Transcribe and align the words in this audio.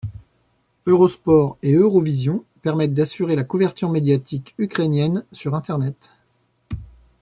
Eurosport 0.87 1.59
et 1.61 1.73
Eurovision 1.75 2.43
permettent 2.63 2.95
d'assurer 2.95 3.35
la 3.35 3.43
couverture 3.43 3.91
médiatique 3.91 4.55
ukrainienne 4.57 5.23
sur 5.31 5.53
Internet. 5.53 6.11